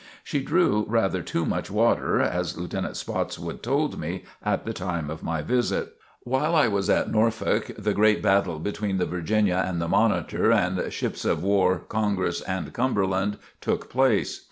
[0.23, 5.21] She drew rather too much water, as Lieutenant Spotswood told me at the time of
[5.21, 5.95] my visit.
[6.23, 10.91] While I was at Norfolk, the great battle between the "Virginia" and the "Monitor" and
[10.91, 14.39] ships of war "Congress" and "Cumberland" took place.